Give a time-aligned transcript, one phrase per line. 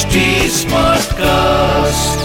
[0.00, 0.18] HD
[0.50, 2.20] Smartcast.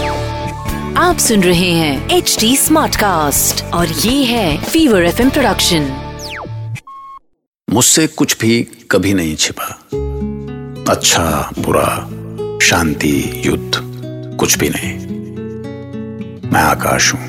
[0.96, 6.12] आप सुन रहे हैं एच डी स्मार्ट कास्ट और ये है फीवर एफ़ प्रोडक्शन
[7.70, 9.64] मुझसे कुछ भी कभी नहीं छिपा।
[10.92, 11.88] अच्छा बुरा
[12.62, 13.72] शांति युद्ध
[14.36, 14.94] कुछ भी नहीं।
[16.50, 17.20] मैं आकाश हूँ।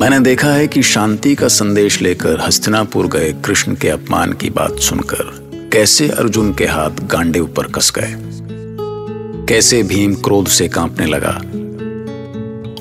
[0.00, 4.78] मैंने देखा है कि शांति का संदेश लेकर हस्तिनापुर गए कृष्ण के अपमान की बात
[4.78, 8.27] सुनकर कैसे अर्जुन के हाथ गांडे ऊपर कस गए।
[9.48, 11.34] कैसे भीम क्रोध से कांपने लगा?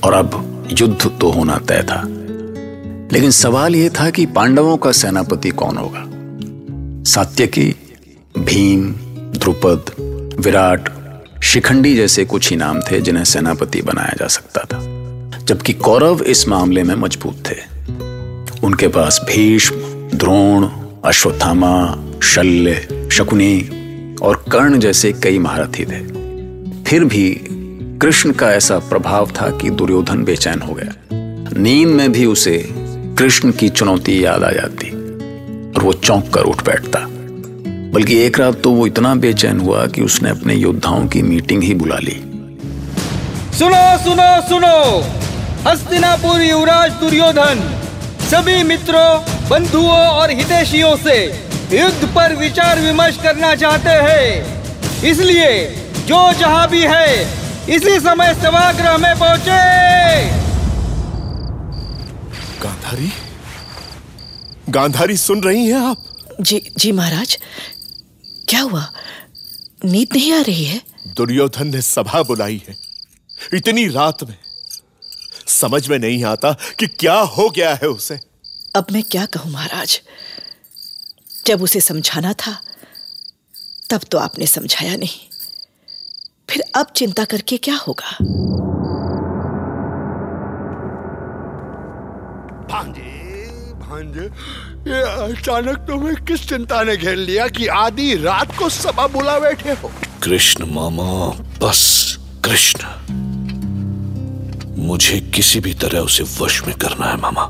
[0.07, 2.03] और अब युद्ध तो होना तय था।
[3.13, 6.03] लेकिन सवाल यह था कि पांडवों का सेनापति कौन होगा?
[7.11, 7.75] सात्यकी,
[8.39, 8.91] भीम,
[9.39, 9.85] द्रुपद,
[10.39, 10.89] विराट,
[11.43, 14.79] शिखंडी जैसे कुछ ही नाम थे जिन्हें सेनापति बनाया जा सकता था।
[15.45, 17.55] जबकि कौरव इस मामले में मज़बूत थे।
[18.63, 19.75] उनके पास भीष्म,
[20.17, 20.67] द्रोण,
[21.05, 23.69] अश्वत्थामा, शल्य, शकुनी
[24.15, 26.16] और कर्ण जैसे कई महारथी थे।
[26.87, 27.39] फिर भी
[28.01, 30.93] कृष्ण का ऐसा प्रभाव था कि दुर्योधन बेचैन हो गया।
[31.59, 32.65] नींद में भी उसे
[33.17, 34.91] कृष्ण की चुनौती याद आ जाती
[35.71, 36.99] और वो चौंक कर उठ बैठता।
[37.93, 41.73] बल्कि एक रात तो वो इतना बेचैन हुआ कि उसने अपने योद्धाओं की मीटिंग ही
[41.73, 42.15] बुला ली।
[43.57, 44.99] सुनो सुनो सुनो।
[45.69, 47.81] हस्तिनापुर युवराज दुर्योधन,
[48.31, 49.09] सभी मित्रों,
[49.49, 51.25] बंधुओं और हितेशियों से
[51.73, 54.63] युद्ध पर विचार विमर्श करना चाहते हैं।
[55.03, 57.21] इसलिए जो जहाँ भी है
[57.75, 59.57] इसी समय सभागृह में पहुँचे।
[62.61, 63.11] गांधारी?
[64.69, 66.03] गांधारी सुन रही हैं आप?
[66.41, 67.37] जी जी महाराज।
[68.49, 68.85] क्या हुआ?
[69.85, 70.81] नींद नहीं आ रही है?
[71.07, 72.75] दुर्योधन ने सभा बुलाई है।
[73.53, 74.37] इतनी रात में।
[75.47, 78.19] समझ में नहीं आता कि क्या हो गया है उसे।
[78.75, 80.01] अब मैं क्या कहूँ महाराज?
[81.45, 82.59] जब उसे समझाना था
[83.89, 85.19] तब तो आपने समझाया नहीं।
[86.49, 88.11] फिर अब चिंता करके क्या होगा?
[92.71, 93.01] भांजे
[93.79, 94.25] भांजे
[94.91, 99.71] ये अचानक तुम्हें किस चिंता ने घेर लिया कि आधी रात को सभा बुला बैठे
[99.71, 99.91] हो?
[100.23, 101.27] कृष्ण मामा
[101.61, 102.79] बस कृष्ण।
[104.77, 107.45] मुझे किसी भी तरह उसे वश में करना है मामा।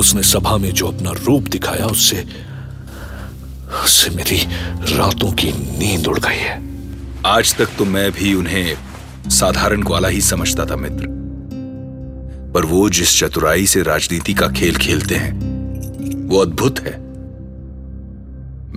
[0.00, 2.26] उसने सभा में जो अपना रूप दिखाया उससे
[3.84, 4.46] उससे मेरी
[4.96, 6.73] रातों की नींद उड़ गई है।
[7.26, 8.76] आज तक तो मैं भी उन्हें
[9.28, 11.06] साधारण ग्वाला ही समझता था, मित्र।
[12.54, 15.32] पर वो जिस चतुराई से राजनीति का खेल खेलते हैं,
[16.28, 17.00] वो अद्भुत है।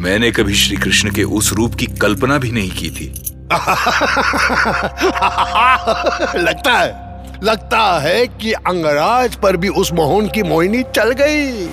[0.02, 3.24] मैंने कभी श्री कृष्ण के उस रूप की कल्पना भी नहीं की थी।
[6.40, 7.08] लगता है
[7.44, 11.68] लगता है कि अंगराज पर भी उस मोहन की मोहिनी चल गई।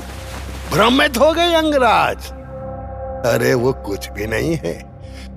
[0.72, 2.16] भ्रमित हो गई अंगराज।
[3.26, 4.93] अरे, वो कुछ भी नहीं है।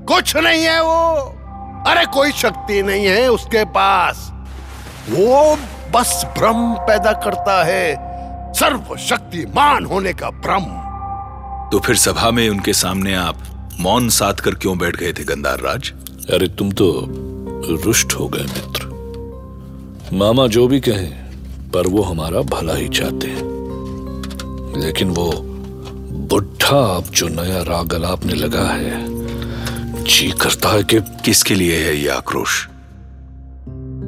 [0.07, 1.13] कुछ नहीं है वो।
[1.87, 4.31] अरे कोई शक्ति नहीं है उसके पास।
[5.09, 5.57] वो
[5.91, 7.95] बस भ्रम पैदा करता है।
[8.53, 10.65] सर्वशक्तिमान होने का भ्रम।
[11.71, 13.37] तो फिर सभा में उनके सामने आप
[13.79, 15.91] मौन साध कर क्यों बैठ गए थे गंदार राज?
[16.33, 17.05] अरे तुम तो
[17.85, 18.87] रुष्ट हो गए मित्र।
[20.13, 21.11] मामा जो भी कहें
[21.71, 23.57] पर वो हमारा भला ही चाहते हैं।
[24.77, 25.31] लेकिन वो
[26.31, 29.16] बुढ़ा अब जो नया राग अलापने लगा है
[30.07, 32.67] जी करता है कि किसके लिए है ये आक्रोश?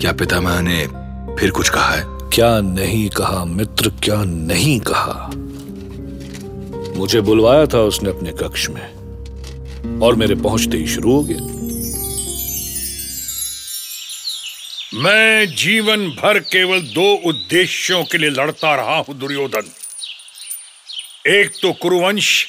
[0.02, 0.88] क्या पिता पितामह ने
[1.36, 2.04] फिर कुछ कहा है?
[2.08, 5.32] क्या नहीं कहा मित्र क्या नहीं कहा?
[6.98, 11.40] मुझे बुलवाया था उसने अपने कक्ष में और मेरे पहुँचते ही शुरू हो गया।
[15.04, 19.72] मैं जीवन भर केवल दो उद्देश्यों के लिए लड़ता रहा हूँ दुर्योधन।
[21.28, 22.46] एक तो कुरुवंश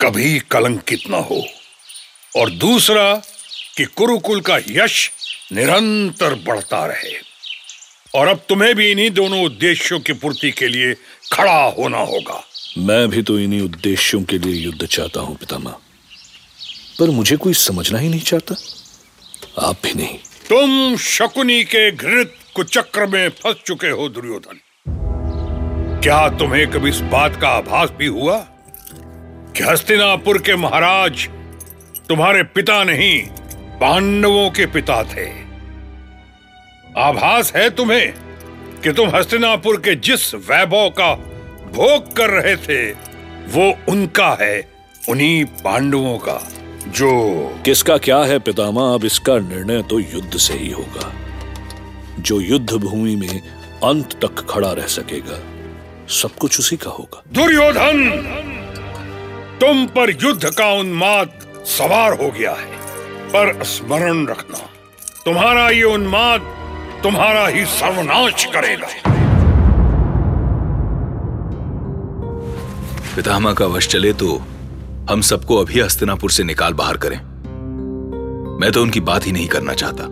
[0.00, 1.44] कभी कलंकित ना हो।
[2.36, 3.14] और दूसरा
[3.76, 5.10] कि कुरुकुल का यश
[5.52, 7.28] निरंतर बढ़ता रहे।
[8.14, 10.94] और अब तुम्हें भी इन्हीं दोनों उद्देश्यों की पूर्ति के लिए
[11.32, 12.44] खड़ा होना होगा।
[12.78, 15.70] मैं भी तो इन्हीं उद्देश्यों के लिए युद्ध चाहता हूँ पितामह।
[16.98, 18.54] पर मुझे कोई समझना ही नहीं चाहता।
[19.68, 24.60] आप भी नहीं। तुम शकुनी के घृत कुचक्र में फंस चुके हो दुर्योधन।
[26.02, 28.38] क्या तुम्हें कभी इस बात का आभास भी हुआ?
[29.56, 31.28] कि हस्तिनापुर के महाराज
[32.08, 33.20] तुम्हारे पिता नहीं
[33.80, 35.26] पांडवों के पिता थे।
[36.96, 38.12] आभास है तुम्हें
[38.82, 41.14] कि तुम हस्तिनापुर के जिस वैभव का
[41.72, 42.90] भोग कर रहे थे
[43.48, 44.68] वो उनका है
[45.08, 46.38] उन्हीं पांडवों का
[46.88, 47.10] जो
[47.64, 48.94] किसका क्या है पितामह?
[48.94, 51.12] अब इसका निर्णय तो युद्ध से ही होगा।
[52.18, 53.40] जो युद्ध भूमि में
[53.84, 55.38] अंत तक खड़ा रह सकेगा
[56.14, 58.10] सब कुछ उसी का होगा। दुर्योधन
[59.60, 61.38] तुम पर युद्ध का उन्माद
[61.68, 62.76] सवार हो गया है।
[63.28, 64.58] पर स्मरण रखना
[65.24, 66.40] तुम्हारा ये उन्माद
[67.02, 68.88] तुम्हारा ही सर्वनाश करेगा।
[73.16, 74.42] पितामह का वश चले तो
[75.10, 77.18] हम सबको अभी हस्तिनापुर से निकाल बाहर करें।
[78.60, 80.04] मैं तो उनकी बात ही नहीं करना चाहता।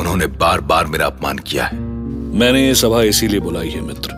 [0.00, 1.78] उन्होंने बार बार मेरा अपमान किया है।
[2.38, 4.10] मैंने ये सभा इसीलिए बुलाई है मित्र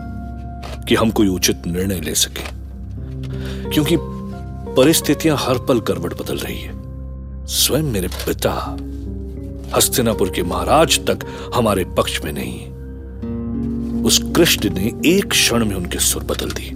[0.87, 2.43] कि हम कोई उचित निर्णय ले सके।
[3.69, 3.97] क्योंकि
[4.77, 6.73] परिस्थितियाँ हर पल करवट बदल रही है।
[7.47, 8.77] स्वयं मेरे पिता,
[9.75, 11.25] हस्तिनापुर के महाराज तक
[11.55, 12.73] हमारे पक्ष में नहीं।
[14.03, 16.71] उस कृष्ण ने एक क्षण में उनके सुर बदल दिए।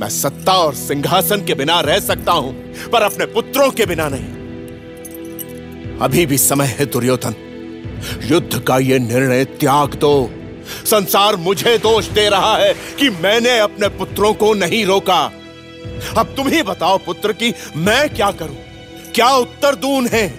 [0.00, 2.52] मैं सत्ता और सिंहासन के बिना रह सकता हूँ,
[2.92, 7.34] पर अपने पुत्रों के बिना नहीं। अभी भी समय है दुर्योधन।
[8.24, 10.30] युद्ध का यह निर्णय त्याग दो।
[10.86, 15.32] संसार मुझे दोष दे रहा है कि मैंने अपने पुत्रों को नहीं रोका।
[16.18, 18.56] अब तुम ही बताओ पुत्र कि मैं क्या करूँ?
[19.14, 20.32] क्या उत्तर दूँ उन्हें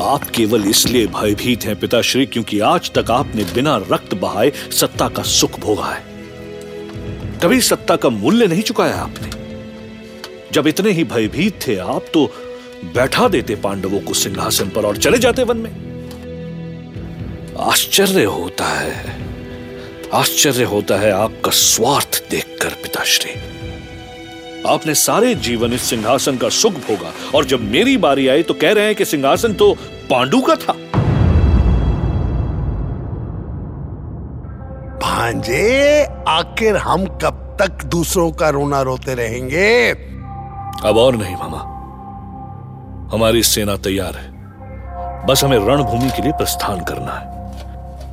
[0.00, 5.22] आप केवल इसलिए भयभीत हैं पिताश्री क्योंकि आज तक आपने बिना रक्त बहाए सत्ता का
[5.22, 6.02] सुख भोगा है।
[7.38, 9.30] कभी सत्ता का मूल्य नहीं चुकाया आपने।
[10.52, 12.24] जब इतने ही भयभीत थे आप तो
[12.84, 15.70] बैठा देते पांडवों को सिंहासन पर और चले जाते वन में।
[17.60, 19.29] आश्चर्य होता है।
[20.14, 23.32] आश्चर्य होता है आपका स्वार्थ देखकर पिताश्री।
[24.68, 28.72] आपने सारे जीवन इस सिंहासन का सुख भोगा और जब मेरी बारी आई तो कह
[28.72, 29.72] रहे हैं कि सिंहासन तो
[30.10, 30.72] पांडु का था।
[34.98, 39.90] भांजे आखिर हम कब तक दूसरों का रोना रोते रहेंगे?
[40.84, 41.58] अब और नहीं मामा।
[43.14, 44.30] हमारी सेना तैयार है।
[45.26, 47.39] बस हमें रणभूमि के लिए प्रस्थान करना है।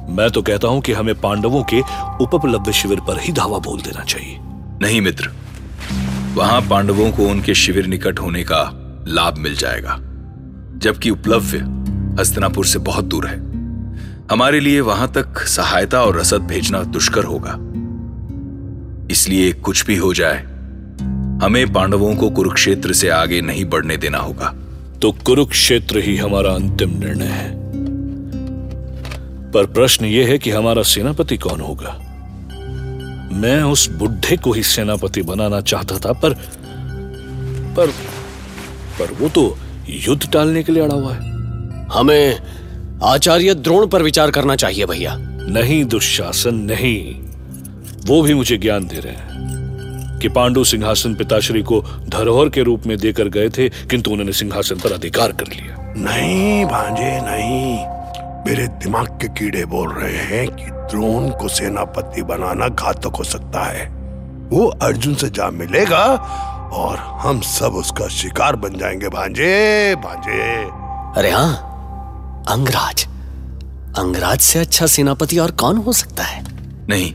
[0.09, 1.81] मैं तो कहता हूँ कि हमें पांडवों के
[2.23, 4.37] उपलब्ध शिविर पर ही धावा बोल देना चाहिए।
[4.81, 5.31] नहीं मित्र
[6.33, 8.71] वहाँ पांडवों को उनके शिविर निकट होने का
[9.07, 9.97] लाभ मिल जाएगा
[10.77, 13.37] जबकि उपलब्ध हस्तनापुर से बहुत दूर है।
[14.31, 17.57] हमारे लिए वहाँ तक सहायता और रसद भेजना दुष्कर होगा।
[19.11, 20.37] इसलिए कुछ भी हो जाए
[21.43, 24.53] हमें पांडवों को कुरुक्षेत्र से आगे नहीं बढ़ने देना होगा।
[25.01, 27.56] तो कुरुक्षेत्र ही हमारा अंतिम निर्णय है।
[29.53, 31.97] पर प्रश्न यह है कि हमारा सेनापति कौन होगा?
[33.31, 36.33] मैं उस बुढ़े को ही सेनापति बनाना चाहता था पर
[37.75, 37.87] पर
[38.99, 39.57] पर वो तो
[39.89, 41.19] युद्ध टालने के लिए अड़ा हुआ है।
[41.85, 42.39] हमें
[43.03, 45.15] आचार्य द्रोण पर विचार करना चाहिए भैया।
[45.49, 47.21] नहीं दुशासन नहीं।
[48.05, 52.87] वो भी मुझे ज्ञान दे रहे हैं कि पांडु सिंहासन पिताश्री को धरोहर के रूप
[52.87, 57.96] में देकर गए थे किंतु उन्होंने सिंहासन पर अधिकार कर लिया। नहीं भांजे नहीं।
[58.47, 63.63] मेरे दिमाग के कीड़े बोल रहे हैं कि द्रोण को सेनापति बनाना घातक हो सकता
[63.63, 63.87] है।
[64.49, 66.03] वो अर्जुन से जा मिलेगा
[66.73, 70.63] और हम सब उसका शिकार बन जाएँगे। भांजे भांजे।
[71.19, 71.53] अरे हाँ
[72.47, 73.07] अंगराज।
[73.99, 76.45] अंगराज से अच्छा सेनापति और कौन हो सकता है?
[76.89, 77.13] नहीं।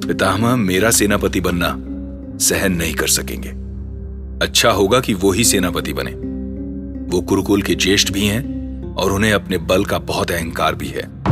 [0.00, 1.76] पितामह मेरा सेनापति बनना
[2.38, 3.50] सहन नहीं कर सकेंगे।
[4.46, 6.10] अच्छा होगा कि वो ही सेनापति बने।
[7.10, 8.51] वो कुरुकुल के ज्येष्ठ भी हैं
[8.98, 11.22] और उन्हें अपने बल का बहुत अहंकार भी है।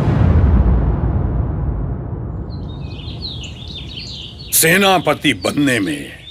[4.53, 6.27] सेनापति बनने में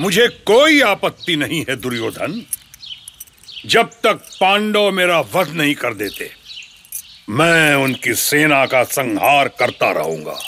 [0.00, 2.42] मुझे कोई आपत्ति नहीं है, दुर्योधन।
[3.66, 6.30] जब तक पांडव मेरा वध नहीं कर देते,
[7.28, 10.38] मैं उनकी सेना का संहार करता रहूँगा।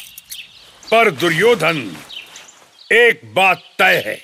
[0.90, 1.96] पर दुर्योधन,
[2.92, 4.18] एक बात तय है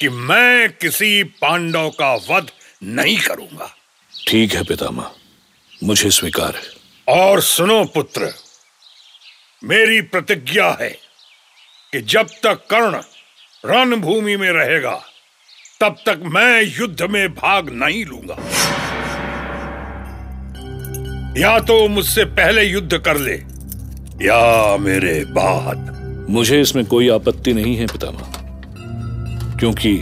[0.00, 2.50] कि मैं किसी पांडव का वध
[2.82, 3.76] नहीं करूँगा।
[4.28, 5.10] ठीक है पितामह
[5.84, 8.32] मुझे स्वीकार है। और सुनो पुत्र
[9.62, 10.90] मेरी प्रतिज्ञा है
[11.92, 13.00] कि जब तक कर्ण
[13.64, 14.94] रणभूमि में रहेगा
[15.80, 18.36] तब तक मैं युद्ध में भाग नहीं लूँगा।
[21.40, 23.34] या तो मुझसे पहले युद्ध कर ले
[24.26, 25.90] या मेरे बाद।
[26.30, 28.30] मुझे इसमें कोई आपत्ति नहीं है पितामह
[29.58, 30.00] क्योंकि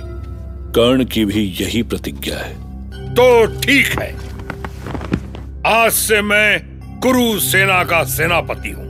[0.74, 2.69] कर्ण की भी यही प्रतिज्ञा है।
[3.10, 4.10] तो ठीक है।
[5.66, 6.60] आज से मैं
[7.00, 8.86] कुरु सेना का सेनापति हूँ।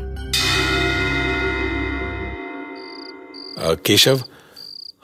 [3.76, 4.22] केशव,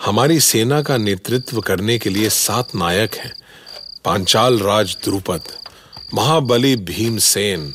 [0.05, 3.33] हमारी सेना का नेतृत्व करने के लिए सात नायक हैं।
[4.05, 5.43] पांचाल राज द्रुपद,
[6.15, 7.75] महाबली भीमसेन,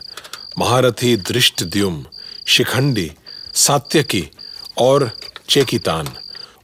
[0.60, 2.06] महारथी दृष्टद्युम,
[2.48, 3.12] शिखंडी,
[3.54, 4.30] सात्यकी
[4.78, 5.12] और
[5.50, 6.08] चेकितान।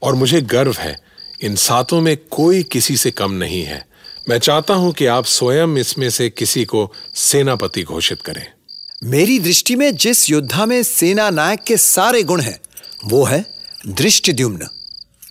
[0.03, 0.95] और मुझे गर्व है,
[1.41, 3.85] इन सातों में कोई किसी से कम नहीं है।
[4.29, 8.45] मैं चाहता हूँ कि आप स्वयं इसमें से किसी को सेनापति घोषित करें।
[9.03, 12.59] मेरी दृष्टि में जिस योद्धा में सेना नायक के सारे गुण हैं
[13.05, 13.45] वो है
[13.87, 14.67] दृष्टिद्युम्न।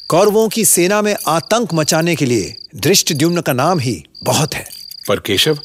[0.09, 4.67] कौरवों की सेना में आतंक मचाने के लिए दृष्टद्युम्न का नाम ही बहुत है।
[5.09, 5.59] पर केशव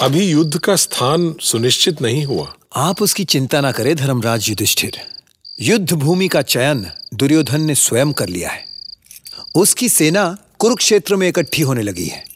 [0.00, 5.00] अभी युद्ध का स्थान सुनिश्चित नहीं हुआ। आप उसकी चिंता ना करें धर्मराज युधिष्ठिर।
[5.60, 8.64] युद्ध भूमि का चयन दुर्योधन ने स्वयं कर लिया है।
[9.54, 12.31] उसकी सेना कुरुक्षेत्र में इकट्ठी होने लगी है।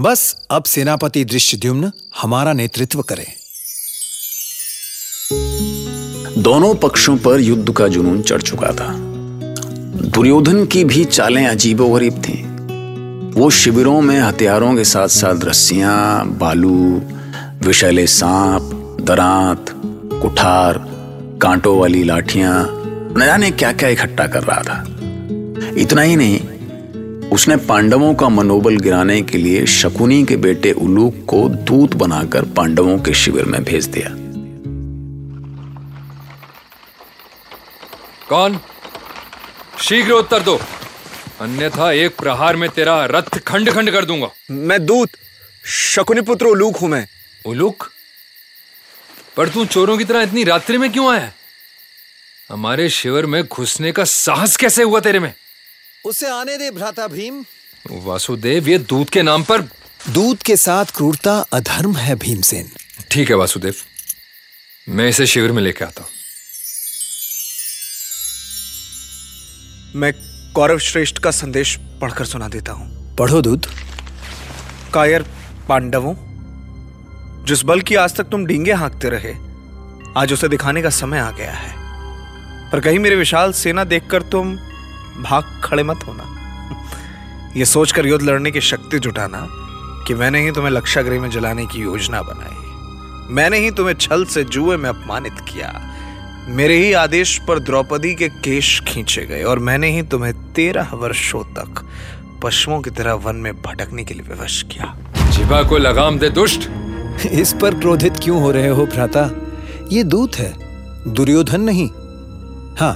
[0.00, 3.26] बस अब सेनापति दृष्टद्युम्न हमारा नेतृत्व करे।
[6.38, 8.92] दोनों पक्षों पर युद्ध का जुनून चढ़ चुका था।
[10.08, 12.46] दुर्योधन की भी चालें अजीबो गरीब थीं।
[13.30, 17.02] वो शिविरों में हथियारों के साथ साथ रस्सियाँ, बालू,
[17.66, 18.62] विषैले सांप,
[19.00, 19.66] दरांत,
[20.22, 20.78] कुठार,
[21.42, 22.66] कांटों वाली लाठियाँ,
[23.16, 24.84] न जाने क्या क्या इकट्ठा कर रहा था।
[25.80, 26.40] इतना ही नहीं
[27.32, 32.98] उसने पांडवों का मनोबल गिराने के लिए शकुनी के बेटे उलूक को दूत बनाकर पांडवों
[32.98, 34.08] के शिविर में भेज दिया।
[38.28, 38.60] कौन?
[39.80, 40.60] शीघ्र उत्तर दो।
[41.40, 45.08] अन्यथा एक प्रहार में तेरा रथ खंड खंड कर दूँगा। मैं दूत
[45.66, 47.08] शकुनी पुत्र उलूक हूँ मैं।
[47.46, 47.90] उलूक?
[49.36, 51.32] पर तू चोरों की तरह इतनी रात्रि में क्यों आया?
[52.50, 55.34] हमारे शिविर में घुसने का साहस कैसे हुआ तेरे में?
[56.06, 57.44] उसे आने दे भ्राता भीम।
[58.04, 59.62] वासुदेव ये दूध के नाम पर
[60.08, 62.68] दूध के साथ क्रूरता अधर्म है भीमसेन।
[63.10, 63.74] ठीक है वासुदेव।
[64.88, 66.10] मैं इसे शिविर में लेके आता हूँ।
[69.94, 70.12] मैं
[70.54, 73.66] कौरव श्रेष्ठ का संदेश पढ़कर सुना देता हूँ। पढ़ो दूध
[74.94, 75.22] कायर
[75.68, 76.14] पांडवों
[77.46, 79.32] जिस बल की आज तक तुम डींगे हाँकते रहे
[80.16, 81.74] आज उसे दिखाने का समय आ गया है।
[82.70, 84.56] पर कहीं मेरे विशाल सेना देखकर तुम
[85.22, 86.32] भाग खड़े मत होना।
[87.56, 89.46] यह सोचकर युद्ध लड़ने की शक्ति जुटाना
[90.06, 92.62] कि मैंने ही तुम्हें लक्षागृह में जलाने की योजना बनाई।
[93.34, 95.82] मैंने ही तुम्हें छल से जुए में अपमानित किया।
[96.48, 101.42] मेरे ही आदेश पर द्रौपदी के केश खींचे गए और मैंने ही तुम्हें तेरह वर्षों
[101.42, 101.88] तक
[102.42, 104.96] पशुओं की तरह वन में भटकने के लिए विवश किया।
[105.30, 106.70] जीवा को लगाम दे दुष्ट।
[107.26, 109.30] इस पर क्रोधित क्यों हो रहे हो भ्राता?
[109.92, 110.54] ये दूत है
[111.12, 111.88] दुर्योधन नहीं।
[112.76, 112.94] हाँ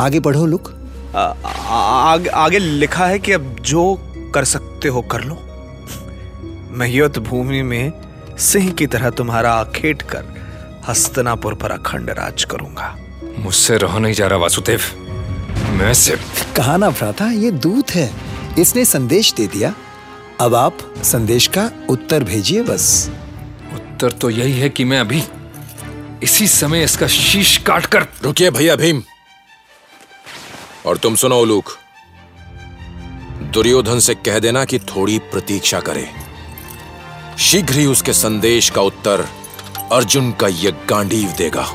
[0.00, 0.73] आगे पढ़ो लुक।
[1.14, 1.32] आ,
[2.12, 3.94] आगे, आगे लिखा है कि अब जो
[4.34, 5.34] कर सकते हो कर लो।
[6.70, 7.92] मैं युद्ध भूमि में
[8.38, 10.24] सिंह की तरह तुम्हारा आखेट कर
[10.88, 12.96] हस्तनापुर पर अखंड राज करूँगा।
[13.38, 14.80] मुझसे रहा नहीं जा रहा वासुदेव।
[15.70, 16.16] मैं से
[16.56, 18.10] कहा ना भ्राता ये दूत है।
[18.58, 19.74] इसने संदेश दे दिया।
[20.40, 23.10] अब आप संदेश का उत्तर भेजिए बस।
[23.74, 25.22] उत्तर तो यही है कि मैं अभी
[26.22, 29.02] इसी समय इसका शीश काट कर रुकिए भैया भीम।
[30.86, 31.64] और तुम सुनो, उलूक।
[33.54, 36.08] दुर्योधन से कह देना कि थोड़ी प्रतीक्षा करे।
[37.38, 39.24] शीघ्र ही उसके संदेश का उत्तर
[39.92, 41.66] अर्जुन का यह गांडीव देगा।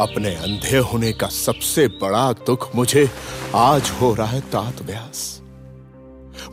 [0.00, 3.10] अपने अंधे होने का सबसे बड़ा दुख मुझे
[3.54, 5.42] आज हो रहा है तात व्यास।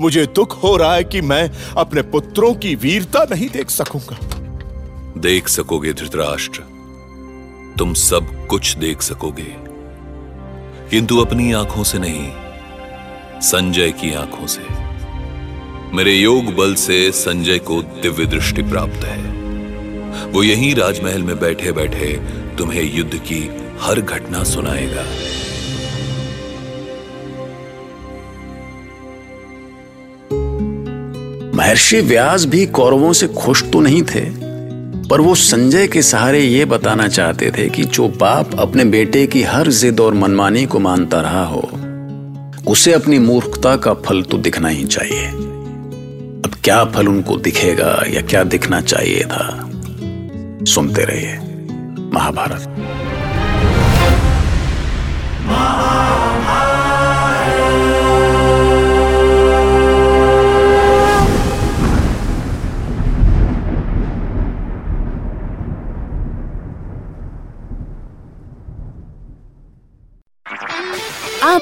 [0.01, 4.38] मुझे दुख हो रहा है कि मैं अपने पुत्रों की वीरता नहीं देख सकूँगा।
[5.19, 6.61] देख सकोगे धृतराष्ट्र।
[7.77, 9.55] तुम सब कुछ देख सकोगे।
[10.89, 12.31] किंतु अपनी आँखों से नहीं,
[13.41, 14.61] संजय की आँखों से।
[15.95, 19.31] मेरे योग बल से संजय को दिव्य दृष्टि प्राप्त है।
[20.25, 22.13] वो यहीं राजमहल में बैठे बैठे
[22.57, 23.49] तुम्हें युद्ध की
[23.79, 25.03] हर घटना सुनाएगा।
[31.57, 34.48] महर्षि व्यास भी कौरवों से खुश तो नहीं थे।
[35.09, 39.43] पर वो संजय के सहारे ये बताना चाहते थे कि जो बाप अपने बेटे की
[39.43, 41.69] हर जिद और मनमानी को मानता रहा हो,
[42.67, 45.27] उसे अपनी मूर्खता का फल तो दिखना ही चाहिए।
[46.45, 49.71] अब क्या फल उनको दिखेगा या क्या दिखना चाहिए था?
[50.67, 51.39] सुनते रहिए,
[52.13, 52.75] महाभारत।